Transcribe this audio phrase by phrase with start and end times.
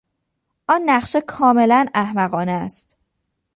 [0.67, 2.97] آن نقشه کاملا احمقانه است.